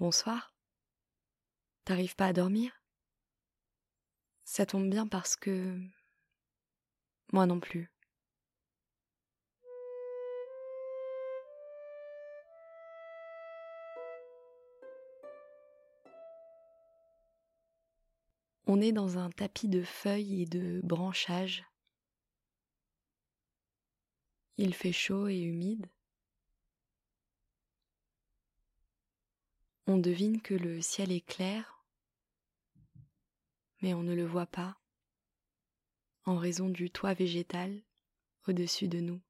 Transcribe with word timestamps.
Bonsoir. 0.00 0.54
T'arrives 1.84 2.16
pas 2.16 2.28
à 2.28 2.32
dormir? 2.32 2.72
Ça 4.44 4.64
tombe 4.64 4.88
bien 4.88 5.06
parce 5.06 5.36
que... 5.36 5.78
Moi 7.34 7.44
non 7.44 7.60
plus. 7.60 7.92
On 18.64 18.80
est 18.80 18.92
dans 18.92 19.18
un 19.18 19.28
tapis 19.28 19.68
de 19.68 19.82
feuilles 19.82 20.44
et 20.44 20.46
de 20.46 20.80
branchages. 20.82 21.62
Il 24.56 24.72
fait 24.72 24.92
chaud 24.92 25.28
et 25.28 25.40
humide. 25.40 25.90
On 29.86 29.96
devine 29.96 30.40
que 30.40 30.54
le 30.54 30.80
ciel 30.80 31.10
est 31.10 31.26
clair, 31.26 31.84
mais 33.82 33.94
on 33.94 34.02
ne 34.02 34.14
le 34.14 34.24
voit 34.24 34.46
pas 34.46 34.80
en 36.24 36.36
raison 36.36 36.68
du 36.68 36.90
toit 36.90 37.14
végétal 37.14 37.82
au-dessus 38.46 38.88
de 38.88 39.00
nous. 39.00 39.20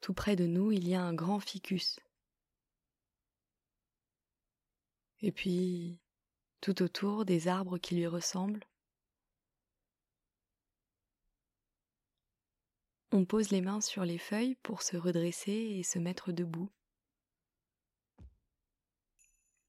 Tout 0.00 0.14
près 0.14 0.34
de 0.34 0.46
nous, 0.46 0.72
il 0.72 0.88
y 0.88 0.94
a 0.94 1.02
un 1.02 1.14
grand 1.14 1.38
ficus. 1.38 2.00
Et 5.20 5.30
puis, 5.30 6.00
tout 6.60 6.82
autour, 6.82 7.24
des 7.24 7.46
arbres 7.46 7.78
qui 7.78 7.94
lui 7.94 8.06
ressemblent. 8.08 8.64
On 13.14 13.26
pose 13.26 13.50
les 13.50 13.60
mains 13.60 13.82
sur 13.82 14.06
les 14.06 14.16
feuilles 14.16 14.54
pour 14.62 14.80
se 14.80 14.96
redresser 14.96 15.52
et 15.52 15.82
se 15.82 15.98
mettre 15.98 16.32
debout. 16.32 16.70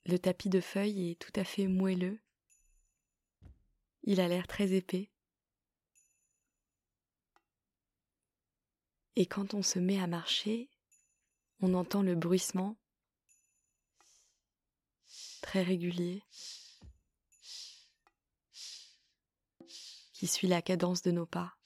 Le 0.05 0.17
tapis 0.17 0.47
de 0.47 0.61
feuilles 0.61 1.11
est 1.11 1.19
tout 1.19 1.37
à 1.37 1.43
fait 1.43 1.67
moelleux. 1.67 2.21
Il 4.03 4.21
a 4.21 4.29
l'air 4.29 4.47
très 4.47 4.71
épais. 4.71 5.11
Et 9.17 9.25
quand 9.25 9.53
on 9.53 9.61
se 9.61 9.77
met 9.77 9.99
à 9.99 10.07
marcher, 10.07 10.69
on 11.59 11.73
entend 11.73 12.01
le 12.01 12.15
bruissement 12.15 12.77
très 15.41 15.63
régulier 15.63 16.23
qui 20.13 20.27
suit 20.27 20.47
la 20.47 20.61
cadence 20.61 21.01
de 21.01 21.11
nos 21.11 21.25
pas. 21.25 21.57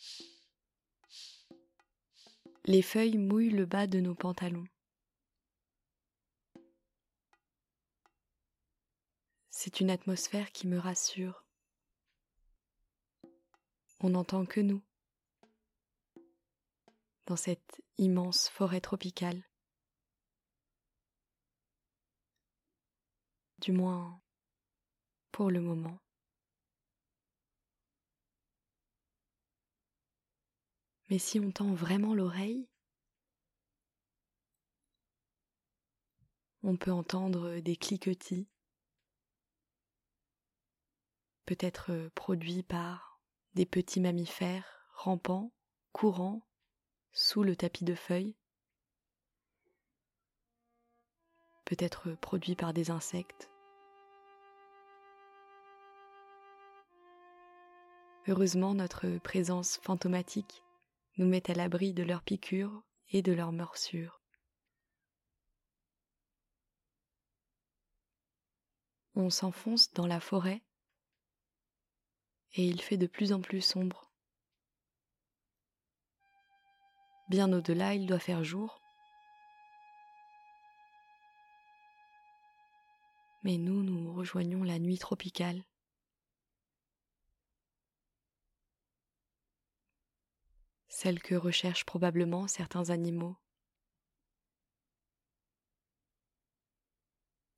Les 2.68 2.82
feuilles 2.82 3.18
mouillent 3.18 3.50
le 3.50 3.66
bas 3.66 3.88
de 3.88 4.00
nos 4.00 4.14
pantalons. 4.14 4.68
C'est 9.50 9.80
une 9.80 9.90
atmosphère 9.90 10.52
qui 10.52 10.68
me 10.68 10.78
rassure. 10.78 11.44
On 14.02 14.12
n'entend 14.12 14.46
que 14.46 14.60
nous 14.62 14.84
dans 17.26 17.36
cette 17.36 17.82
immense 17.98 18.48
forêt 18.50 18.80
tropicale. 18.80 19.44
du 23.60 23.72
moins 23.72 24.22
pour 25.32 25.52
le 25.52 25.62
moment. 25.62 26.00
Mais 31.10 31.20
si 31.20 31.40
on 31.40 31.52
tend 31.52 31.74
vraiment 31.74 32.14
l'oreille, 32.14 32.68
on 36.64 36.76
peut 36.76 36.92
entendre 36.92 37.60
des 37.60 37.78
cliquetis, 37.78 38.50
peut-être 41.46 42.10
produits 42.14 42.64
par 42.64 43.22
des 43.54 43.66
petits 43.66 44.02
mammifères 44.02 44.86
rampants, 44.94 45.54
courants, 45.94 46.42
sous 47.14 47.42
le 47.42 47.56
tapis 47.56 47.86
de 47.86 47.96
feuilles, 47.96 48.36
peut-être 51.64 52.12
produits 52.16 52.56
par 52.56 52.74
des 52.74 52.92
insectes. 52.92 53.50
Heureusement, 58.28 58.74
notre 58.74 59.20
présence 59.20 59.78
fantomatique 59.78 60.64
nous 61.18 61.28
met 61.28 61.50
à 61.50 61.54
l'abri 61.54 61.94
de 61.94 62.04
leurs 62.04 62.24
piqûres 62.24 62.84
et 63.10 63.22
de 63.22 63.32
leurs 63.32 63.52
morsures. 63.52 64.22
On 69.16 69.30
s'enfonce 69.30 69.92
dans 69.94 70.08
la 70.08 70.20
forêt 70.20 70.64
et 72.54 72.66
il 72.66 72.82
fait 72.82 72.98
de 72.98 73.08
plus 73.08 73.34
en 73.34 73.42
plus 73.42 73.62
sombre. 73.62 74.12
Bien 77.30 77.52
au-delà, 77.52 77.94
il 77.94 78.06
doit 78.06 78.20
faire 78.20 78.44
jour. 78.44 78.82
mais 83.48 83.58
nous, 83.58 83.82
nous 83.82 84.12
rejoignons 84.12 84.62
la 84.64 84.78
nuit 84.78 84.98
tropicale. 84.98 85.64
Celle 91.00 91.22
que 91.22 91.36
recherchent 91.36 91.86
probablement 91.86 92.48
certains 92.48 92.90
animaux. 92.90 93.38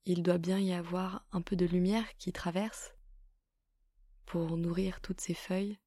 Il 0.03 0.23
doit 0.23 0.37
bien 0.37 0.59
y 0.59 0.73
avoir 0.73 1.25
un 1.31 1.41
peu 1.41 1.55
de 1.55 1.65
lumière 1.65 2.17
qui 2.17 2.33
traverse 2.33 2.93
pour 4.25 4.57
nourrir 4.57 4.99
toutes 4.99 5.21
ces 5.21 5.33
feuilles. 5.33 5.79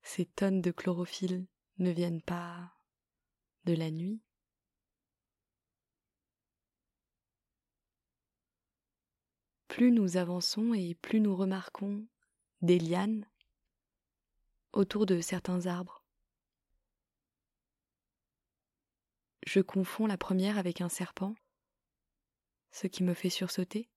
Ces 0.00 0.24
tonnes 0.24 0.62
de 0.62 0.70
chlorophylle 0.70 1.46
ne 1.76 1.90
viennent 1.90 2.22
pas 2.22 2.72
de 3.64 3.74
la 3.74 3.90
nuit. 3.90 4.22
Plus 9.70 9.92
nous 9.92 10.16
avançons 10.16 10.74
et 10.74 10.96
plus 10.96 11.20
nous 11.20 11.36
remarquons 11.36 12.04
des 12.60 12.80
lianes 12.80 13.24
autour 14.72 15.06
de 15.06 15.20
certains 15.20 15.66
arbres. 15.66 16.04
Je 19.46 19.60
confonds 19.60 20.06
la 20.06 20.18
première 20.18 20.58
avec 20.58 20.80
un 20.80 20.88
serpent, 20.88 21.36
ce 22.72 22.88
qui 22.88 23.04
me 23.04 23.14
fait 23.14 23.30
sursauter. 23.30 23.88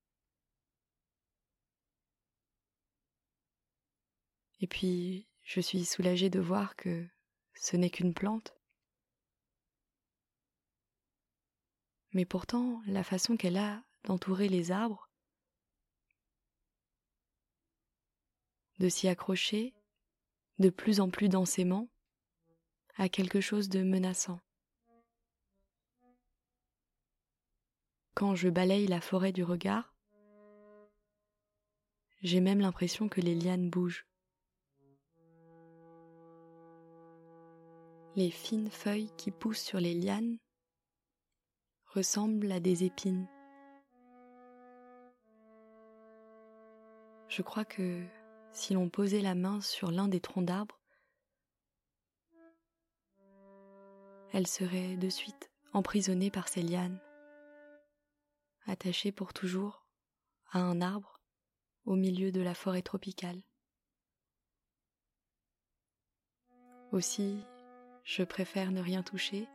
Et 4.60 4.68
puis 4.68 5.28
je 5.42 5.60
suis 5.60 5.86
soulagée 5.86 6.30
de 6.30 6.40
voir 6.40 6.76
que 6.76 7.04
ce 7.56 7.78
n'est 7.78 7.90
qu'une 7.90 8.14
plante. 8.14 8.56
Mais 12.12 12.26
pourtant, 12.26 12.80
la 12.86 13.04
façon 13.04 13.38
qu'elle 13.38 13.58
a 13.58 13.84
d'entourer 14.04 14.50
les 14.50 14.70
arbres 14.70 15.10
de 18.80 18.90
s'y 18.90 19.08
accrocher 19.08 19.74
de 20.60 20.70
plus 20.70 21.00
en 21.00 21.10
plus 21.10 21.30
densément 21.30 21.90
à 22.96 23.10
quelque 23.10 23.42
chose 23.42 23.70
de 23.70 23.84
menaçant. 23.84 24.40
Quand 28.14 28.36
je 28.36 28.50
balaye 28.50 28.88
la 28.88 29.02
forêt 29.02 29.32
du 29.32 29.44
regard, 29.44 29.96
j'ai 32.22 32.40
même 32.40 32.60
l'impression 32.60 33.10
que 33.10 33.20
les 33.20 33.36
lianes 33.36 33.70
bougent. 33.70 34.06
Les 38.16 38.30
fines 38.30 38.70
feuilles 38.70 39.12
qui 39.18 39.32
poussent 39.32 39.64
sur 39.64 39.80
les 39.80 39.96
lianes 39.96 40.38
ressemblent 41.88 42.52
à 42.52 42.60
des 42.60 42.84
épines. 42.84 43.28
Je 47.28 47.42
crois 47.42 47.66
que 47.66 48.06
si 48.54 48.74
l'on 48.74 48.90
posait 48.90 49.22
la 49.22 49.36
main 49.36 49.60
sur 49.62 49.92
l'un 49.92 50.08
des 50.08 50.22
troncs 50.22 50.46
d'arbres, 50.46 50.80
elle 54.32 54.48
serait 54.48 54.96
de 54.96 55.10
suite 55.10 55.52
emprisonnée 55.74 56.32
par 56.32 56.48
ces 56.48 56.62
lianes, 56.62 57.00
attachée 58.66 59.12
pour 59.12 59.34
toujours 59.34 59.86
à 60.52 60.60
un 60.60 60.82
arbre 60.82 61.20
au 61.86 61.96
milieu 61.96 62.32
de 62.32 62.42
la 62.42 62.54
forêt 62.54 62.84
tropicale. 62.84 63.42
Aussi, 66.92 67.44
je 68.04 68.24
préfère 68.24 68.72
ne 68.72 68.82
rien 68.82 69.02
toucher 69.02 69.48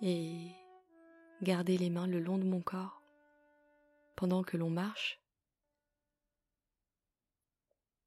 et 0.00 0.50
garder 1.40 1.78
les 1.78 1.88
mains 1.88 2.08
le 2.08 2.18
long 2.18 2.36
de 2.36 2.44
mon 2.44 2.60
corps 2.60 3.00
pendant 4.16 4.42
que 4.42 4.56
l'on 4.56 4.70
marche 4.70 5.21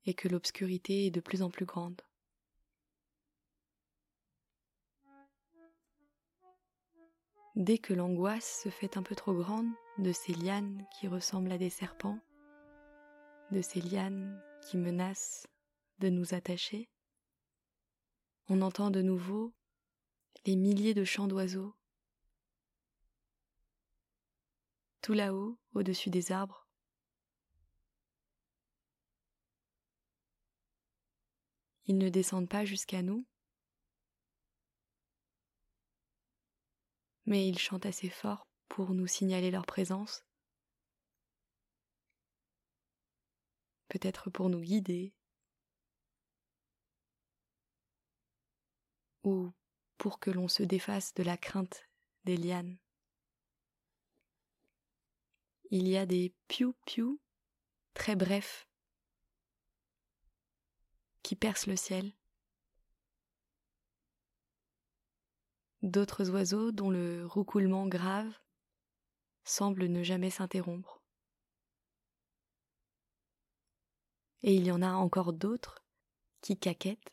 et 0.06 0.14
que 0.14 0.28
l'obscurité 0.28 1.08
est 1.08 1.12
de 1.12 1.20
plus 1.20 1.42
en 1.42 1.50
plus 1.50 1.66
grande. 1.66 2.02
Dès 7.56 7.78
que 7.78 7.94
l'angoisse 7.94 8.64
se 8.64 8.70
fait 8.70 8.98
un 8.98 9.04
peu 9.04 9.16
trop 9.16 9.34
grande 9.34 9.72
de 9.98 10.12
ces 10.12 10.34
lianes 10.34 10.86
qui 10.92 11.08
ressemblent 11.08 11.54
à 11.54 11.58
des 11.58 11.70
serpents, 11.70 12.20
de 13.52 13.62
ces 13.62 13.80
lianes 13.80 14.42
qui 14.68 14.78
menacent 14.78 15.48
de 16.00 16.10
nous 16.10 16.34
attacher, 16.34 16.90
on 18.50 18.62
entend 18.62 18.92
de 18.92 19.02
nouveau 19.02 19.54
les 20.46 20.58
milliers 20.58 20.94
de 20.94 21.06
chants 21.06 21.28
d'oiseaux. 21.28 21.74
Tout 25.02 25.14
là-haut, 25.14 25.58
au-dessus 25.74 26.10
des 26.10 26.32
arbres, 26.32 26.65
ils 31.86 31.98
ne 31.98 32.10
descendent 32.10 32.50
pas 32.50 32.66
jusqu'à 32.66 33.02
nous, 33.02 33.26
mais 37.26 37.48
ils 37.48 37.60
chantent 37.60 37.86
assez 37.86 38.10
fort 38.10 38.48
pour 38.68 38.94
nous 38.94 39.08
signaler 39.08 39.52
leur 39.52 39.66
présence, 39.66 40.26
peut-être 43.88 44.30
pour 44.30 44.50
nous 44.50 44.62
guider, 44.62 45.14
ou 49.24 49.52
pour 49.98 50.20
que 50.20 50.30
l'on 50.30 50.48
se 50.48 50.64
défasse 50.64 51.14
de 51.16 51.24
la 51.24 51.38
crainte 51.38 51.90
des 52.26 52.38
lianes. 52.38 52.78
Il 55.72 55.88
y 55.88 55.98
a 55.98 56.06
des 56.06 56.36
piou-piou 56.48 57.20
très 57.96 58.16
brefs 58.16 58.68
qui 61.26 61.36
percent 61.36 61.66
le 61.66 61.76
ciel. 61.76 62.14
D'autres 65.82 66.30
oiseaux 66.30 66.72
dont 66.72 66.92
le 66.92 67.26
roucoulement 67.26 67.88
grave 67.88 68.32
semble 69.44 69.88
ne 69.88 70.04
jamais 70.04 70.30
s'interrompre. 70.30 71.02
Et 74.44 74.54
il 74.54 74.68
y 74.68 74.72
en 74.72 74.84
a 74.84 74.92
encore 74.92 75.34
d'autres 75.34 75.84
qui 76.42 76.60
caquettent 76.60 77.12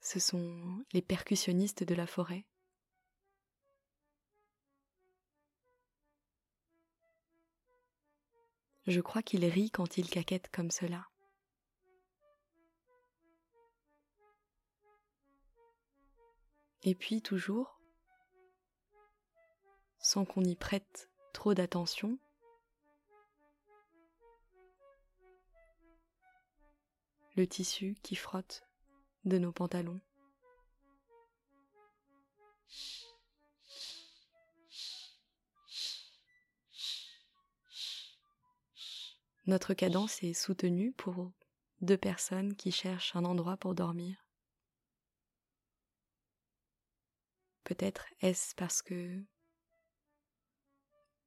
ce 0.00 0.18
sont 0.18 0.84
les 0.92 1.02
percussionnistes 1.02 1.84
de 1.84 1.94
la 1.94 2.06
forêt. 2.06 2.46
Je 8.88 9.00
crois 9.00 9.22
qu'ils 9.22 9.44
rient 9.44 9.70
quand 9.70 9.98
ils 9.98 10.08
caquettent 10.10 10.50
comme 10.50 10.70
cela. 10.72 11.06
Et 16.90 16.94
puis 16.94 17.20
toujours, 17.20 17.82
sans 19.98 20.24
qu'on 20.24 20.42
y 20.42 20.56
prête 20.56 21.10
trop 21.34 21.52
d'attention, 21.52 22.18
le 27.36 27.46
tissu 27.46 27.98
qui 28.02 28.16
frotte 28.16 28.66
de 29.26 29.36
nos 29.36 29.52
pantalons. 29.52 30.00
Notre 39.44 39.74
cadence 39.74 40.22
est 40.22 40.32
soutenue 40.32 40.92
pour 40.92 41.32
deux 41.82 41.98
personnes 41.98 42.56
qui 42.56 42.72
cherchent 42.72 43.14
un 43.14 43.26
endroit 43.26 43.58
pour 43.58 43.74
dormir. 43.74 44.27
Peut-être 47.68 48.06
est-ce 48.22 48.54
parce 48.54 48.80
que 48.80 49.22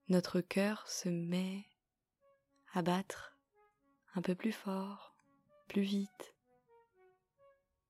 notre 0.07 0.41
cœur 0.41 0.87
se 0.87 1.07
met 1.07 1.67
à 2.73 2.81
battre 2.81 3.37
un 4.15 4.23
peu 4.23 4.33
plus 4.33 4.51
fort, 4.51 5.15
plus 5.67 5.83
vite, 5.83 6.35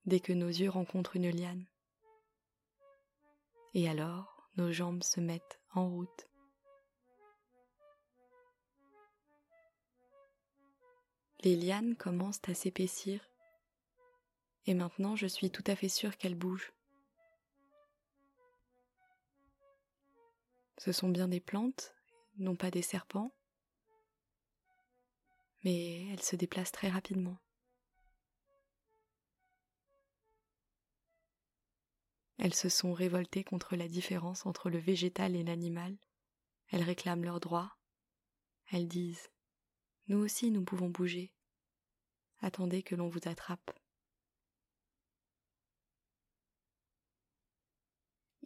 dès 0.03 0.19
que 0.19 0.33
nos 0.33 0.49
yeux 0.49 0.69
rencontrent 0.69 1.15
une 1.15 1.29
liane. 1.29 1.65
Et 3.73 3.87
alors, 3.87 4.49
nos 4.57 4.73
jambes 4.73 5.03
se 5.03 5.21
mettent 5.21 5.61
en 5.73 5.89
route. 5.89 6.27
Les 11.45 11.55
lianes 11.55 11.95
commencent 11.95 12.49
à 12.49 12.53
s'épaissir, 12.53 13.25
et 14.65 14.73
maintenant 14.73 15.15
je 15.15 15.27
suis 15.27 15.51
tout 15.51 15.63
à 15.67 15.77
fait 15.77 15.87
sûre 15.87 16.17
qu'elles 16.17 16.35
bougent. 16.35 16.73
Ce 20.83 20.91
sont 20.91 21.09
bien 21.09 21.27
des 21.27 21.39
plantes, 21.39 21.93
non 22.39 22.55
pas 22.55 22.71
des 22.71 22.81
serpents, 22.81 23.31
mais 25.63 26.07
elles 26.07 26.23
se 26.23 26.35
déplacent 26.35 26.71
très 26.71 26.89
rapidement. 26.89 27.37
Elles 32.39 32.55
se 32.55 32.67
sont 32.67 32.93
révoltées 32.93 33.43
contre 33.43 33.75
la 33.75 33.87
différence 33.87 34.47
entre 34.47 34.71
le 34.71 34.79
végétal 34.79 35.35
et 35.35 35.43
l'animal. 35.43 35.95
Elles 36.71 36.81
réclament 36.81 37.25
leurs 37.25 37.39
droits. 37.39 37.77
Elles 38.71 38.87
disent 38.87 39.29
Nous 40.07 40.17
aussi 40.17 40.49
nous 40.49 40.63
pouvons 40.63 40.89
bouger. 40.89 41.31
Attendez 42.39 42.81
que 42.81 42.95
l'on 42.95 43.07
vous 43.07 43.21
attrape. 43.25 43.69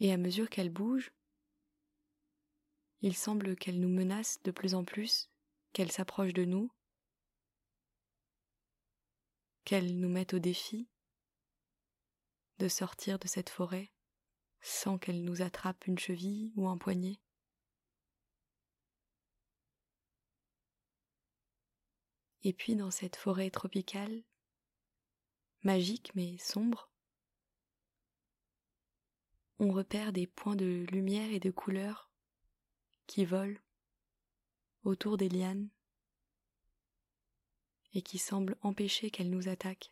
Et 0.02 0.12
à 0.12 0.18
mesure 0.18 0.50
qu'elles 0.50 0.70
bougent, 0.70 1.14
il 3.02 3.16
semble 3.16 3.56
qu'elles 3.56 3.80
nous 3.80 3.90
menacent 3.90 4.42
de 4.44 4.52
plus 4.52 4.76
en 4.76 4.84
plus, 4.84 5.30
qu'elles 5.74 5.92
s'approchent 5.92 6.34
de 6.34 6.46
nous, 6.46 6.72
qu'elles 9.64 9.98
nous 10.00 10.10
mettent 10.10 10.34
au 10.34 10.40
défi, 10.40 10.88
de 12.60 12.68
sortir 12.68 13.20
de 13.20 13.28
cette 13.28 13.50
forêt 13.50 13.92
sans 14.62 14.98
qu'elle 14.98 15.24
nous 15.24 15.44
attrape 15.44 15.86
une 15.86 16.00
cheville 16.00 16.52
ou 16.56 16.68
un 16.68 16.78
poignet. 16.78 17.20
Et 22.44 22.54
puis 22.54 22.76
dans 22.76 22.90
cette 22.90 23.16
forêt 23.16 23.52
tropicale, 23.52 24.24
magique 25.62 26.12
mais 26.16 26.38
sombre, 26.40 26.92
on 29.60 29.72
repère 29.72 30.14
des 30.14 30.28
points 30.28 30.56
de 30.56 30.86
lumière 30.90 31.32
et 31.32 31.40
de 31.40 31.52
couleur 31.52 32.12
qui 33.08 33.26
volent 33.26 33.60
autour 34.84 35.18
des 35.18 35.30
lianes 35.30 35.70
et 37.94 38.02
qui 38.02 38.18
semblent 38.18 38.58
empêcher 38.62 39.10
qu'elles 39.10 39.30
nous 39.30 39.48
attaquent 39.48 39.92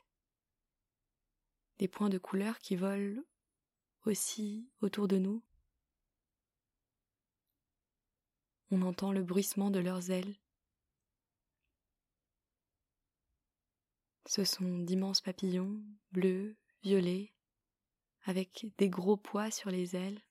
des 1.80 1.88
points 1.88 2.10
de 2.10 2.18
couleur 2.18 2.60
qui 2.60 2.76
volent 2.76 3.22
aussi 4.06 4.70
autour 4.82 5.08
de 5.08 5.18
nous. 5.18 5.44
On 8.72 8.82
entend 8.82 9.12
le 9.12 9.24
bruissement 9.24 9.70
de 9.70 9.80
leurs 9.80 10.12
ailes. 10.12 10.36
Ce 14.26 14.44
sont 14.44 14.80
d'immenses 14.80 15.22
papillons, 15.22 15.84
bleus, 16.12 16.56
violets, 16.82 17.34
avec 18.24 18.66
des 18.78 18.90
gros 18.90 19.18
pois 19.18 19.52
sur 19.52 19.70
les 19.70 19.96
ailes. 19.96 20.22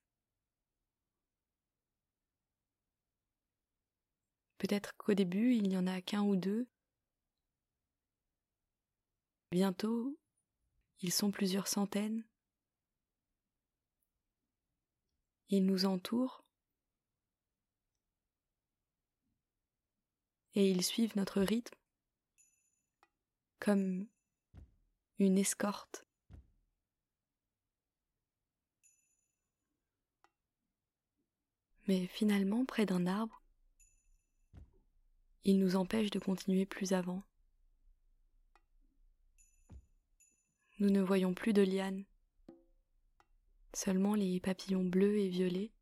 Peut-être 4.62 4.96
qu'au 4.96 5.12
début 5.12 5.56
il 5.56 5.68
n'y 5.68 5.76
en 5.76 5.88
a 5.88 6.00
qu'un 6.00 6.22
ou 6.22 6.36
deux. 6.36 6.68
Bientôt 9.50 10.16
ils 11.00 11.12
sont 11.12 11.32
plusieurs 11.32 11.66
centaines. 11.66 12.24
Ils 15.48 15.66
nous 15.66 15.84
entourent 15.84 16.44
et 20.54 20.70
ils 20.70 20.84
suivent 20.84 21.16
notre 21.16 21.40
rythme 21.40 21.76
comme 23.58 24.06
une 25.18 25.38
escorte. 25.38 26.06
Mais 31.88 32.06
finalement, 32.06 32.64
près 32.64 32.86
d'un 32.86 33.08
arbre, 33.08 33.41
ils 35.44 35.58
nous 35.58 35.76
empêchent 35.76 36.10
de 36.10 36.18
continuer 36.18 36.66
plus 36.66 36.92
avant. 36.92 37.22
Nous 40.78 40.90
ne 40.90 41.00
voyons 41.00 41.34
plus 41.34 41.52
de 41.52 41.62
lianes, 41.62 42.04
seulement 43.74 44.14
les 44.14 44.40
papillons 44.40 44.84
bleus 44.84 45.18
et 45.18 45.28
violets. 45.28 45.72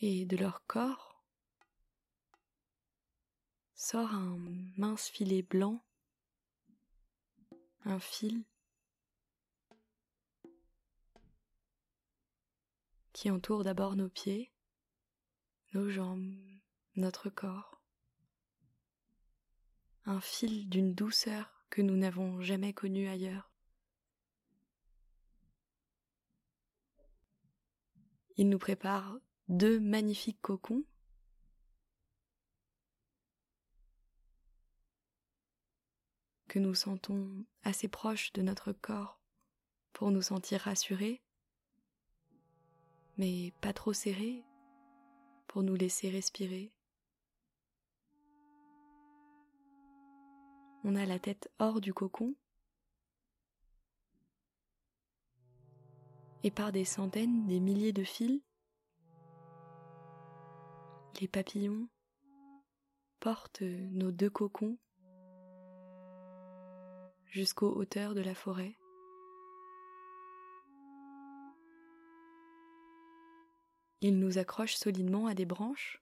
Et 0.00 0.26
de 0.26 0.36
leur 0.36 0.64
corps 0.66 1.24
sort 3.74 4.12
un 4.14 4.38
mince 4.76 5.08
filet 5.08 5.42
blanc, 5.42 5.82
un 7.84 7.98
fil 7.98 8.44
qui 13.12 13.30
entoure 13.30 13.64
d'abord 13.64 13.96
nos 13.96 14.10
pieds, 14.10 14.52
nos 15.76 15.90
jambes, 15.90 16.34
notre 16.94 17.28
corps. 17.28 17.82
Un 20.06 20.22
fil 20.22 20.70
d'une 20.70 20.94
douceur 20.94 21.66
que 21.68 21.82
nous 21.82 21.96
n'avons 21.96 22.40
jamais 22.40 22.72
connue 22.72 23.08
ailleurs. 23.08 23.52
Il 28.38 28.48
nous 28.48 28.58
prépare 28.58 29.18
deux 29.48 29.78
magnifiques 29.78 30.40
cocons 30.40 30.82
que 36.48 36.58
nous 36.58 36.74
sentons 36.74 37.44
assez 37.64 37.88
proches 37.88 38.32
de 38.32 38.40
notre 38.40 38.72
corps 38.72 39.20
pour 39.92 40.10
nous 40.10 40.22
sentir 40.22 40.62
rassurés, 40.62 41.22
mais 43.18 43.52
pas 43.60 43.74
trop 43.74 43.92
serrés 43.92 44.45
nous 45.62 45.74
laisser 45.74 46.10
respirer. 46.10 46.72
On 50.84 50.94
a 50.94 51.04
la 51.06 51.18
tête 51.18 51.50
hors 51.58 51.80
du 51.80 51.92
cocon 51.92 52.34
et 56.46 56.50
par 56.52 56.70
des 56.70 56.84
centaines, 56.84 57.46
des 57.48 57.58
milliers 57.58 57.92
de 57.92 58.04
fils, 58.04 58.40
les 61.20 61.26
papillons 61.26 61.88
portent 63.18 63.62
nos 63.62 64.12
deux 64.12 64.30
cocons 64.30 64.78
jusqu'aux 67.24 67.74
hauteurs 67.74 68.14
de 68.14 68.20
la 68.20 68.36
forêt. 68.36 68.76
Ils 74.08 74.20
nous 74.20 74.38
accrochent 74.38 74.76
solidement 74.76 75.26
à 75.26 75.34
des 75.34 75.46
branches 75.46 76.00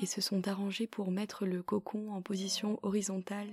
et 0.00 0.06
se 0.06 0.20
sont 0.20 0.46
arrangés 0.46 0.86
pour 0.86 1.10
mettre 1.10 1.44
le 1.44 1.60
cocon 1.60 2.12
en 2.12 2.22
position 2.22 2.78
horizontale. 2.84 3.52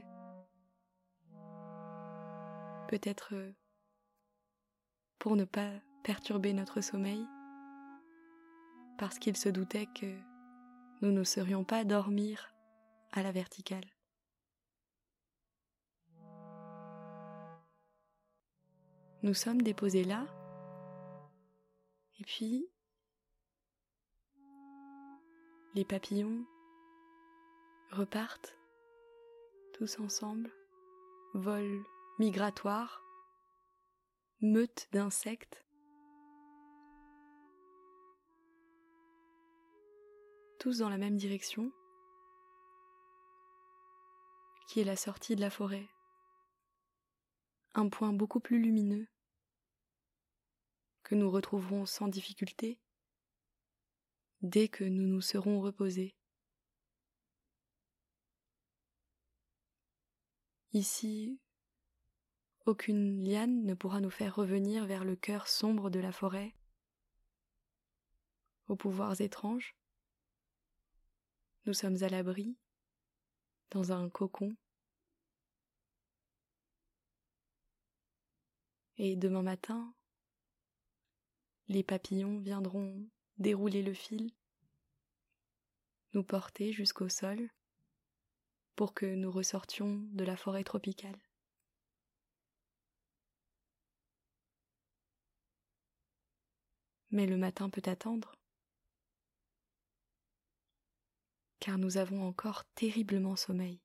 Peut-être 2.88 3.34
pour 5.18 5.36
ne 5.36 5.46
pas 5.46 5.72
perturber 6.04 6.54
notre 6.54 6.82
sommeil, 6.82 7.26
parce 9.00 9.18
qu'ils 9.18 9.38
se 9.38 9.50
doutaient 9.50 9.90
que 10.00 10.16
nous 11.02 11.12
ne 11.12 11.24
serions 11.24 11.64
pas 11.64 11.84
dormir 11.84 12.54
à 13.12 13.24
la 13.24 13.32
verticale. 13.32 13.99
Nous 19.22 19.34
sommes 19.34 19.62
déposés 19.62 20.06
là, 20.06 20.26
et 22.20 22.24
puis 22.24 22.70
les 25.76 25.84
papillons 25.84 26.46
repartent 27.92 28.58
tous 29.74 30.00
ensemble, 30.00 30.50
vol 31.34 31.84
migratoire, 32.18 33.04
meute 34.42 34.88
d'insectes, 34.94 35.66
tous 40.60 40.78
dans 40.78 40.90
la 40.90 40.98
même 40.98 41.18
direction, 41.18 41.74
qui 44.70 44.80
est 44.80 44.86
la 44.86 44.96
sortie 44.96 45.36
de 45.36 45.42
la 45.42 45.50
forêt. 45.50 45.90
Un 47.74 47.90
point 47.90 48.14
beaucoup 48.14 48.40
plus 48.40 48.62
lumineux 48.62 49.08
que 51.04 51.16
nous 51.16 51.30
retrouverons 51.30 51.86
sans 51.86 52.08
difficulté 52.08 52.80
dès 54.42 54.68
que 54.68 54.84
nous 54.84 55.08
nous 55.08 55.22
serons 55.22 55.62
reposés. 55.62 56.16
Ici, 60.74 61.40
aucune 62.66 63.24
liane 63.24 63.64
ne 63.66 63.74
pourra 63.74 64.02
nous 64.02 64.12
faire 64.12 64.36
revenir 64.36 64.86
vers 64.86 65.04
le 65.04 65.16
cœur 65.16 65.48
sombre 65.48 65.90
de 65.90 66.00
la 66.00 66.12
forêt, 66.12 66.54
aux 68.68 68.76
pouvoirs 68.76 69.20
étranges. 69.20 69.76
Nous 71.66 71.74
sommes 71.74 72.04
à 72.04 72.10
l'abri 72.10 72.56
dans 73.72 73.92
un 73.92 74.10
cocon. 74.10 74.56
Et 79.00 79.16
demain 79.16 79.42
matin, 79.42 79.92
les 81.68 81.84
papillons 81.84 82.38
viendront 82.38 83.10
dérouler 83.40 83.82
le 83.82 83.96
fil, 83.96 84.32
nous 86.14 86.24
porter 86.24 86.72
jusqu'au 86.72 87.10
sol 87.10 87.50
pour 88.76 88.94
que 88.94 89.08
nous 89.08 89.32
ressortions 89.32 90.06
de 90.12 90.24
la 90.24 90.38
forêt 90.38 90.64
tropicale. 90.64 91.18
Mais 97.10 97.26
le 97.26 97.38
matin 97.38 97.72
peut 97.72 97.82
attendre. 97.86 98.40
car 101.60 101.78
nous 101.78 101.98
avons 101.98 102.26
encore 102.26 102.64
terriblement 102.76 103.36
sommeil. 103.36 103.82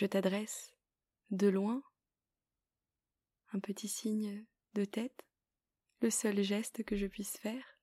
Je 0.00 0.06
t'adresse, 0.06 0.74
de 1.30 1.46
loin, 1.46 1.82
un 3.52 3.60
petit 3.60 3.86
signe 3.86 4.46
de 4.72 4.86
tête, 4.86 5.26
le 6.00 6.08
seul 6.08 6.42
geste 6.42 6.84
que 6.84 6.96
je 6.96 7.06
puisse 7.06 7.36
faire, 7.36 7.78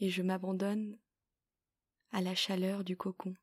et 0.00 0.10
je 0.10 0.20
m'abandonne 0.20 1.00
à 2.10 2.20
la 2.20 2.34
chaleur 2.34 2.84
du 2.84 2.94
cocon. 2.94 3.34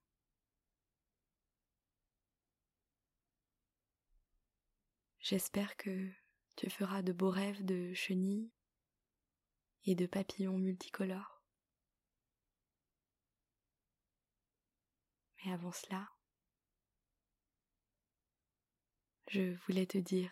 J'espère 5.22 5.76
que 5.76 6.12
tu 6.56 6.70
feras 6.70 7.02
de 7.02 7.14
beaux 7.14 7.32
rêves 7.32 7.66
de 7.66 7.96
chenilles 7.96 8.52
et 9.86 9.96
de 9.96 10.06
papillons 10.06 10.60
multicolores. 10.60 11.35
Mais 15.46 15.52
avant 15.52 15.72
cela, 15.72 16.10
je 19.28 19.54
voulais 19.66 19.86
te 19.86 19.98
dire 19.98 20.32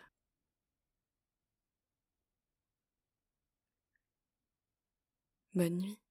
bonne 5.54 5.78
nuit. 5.78 6.03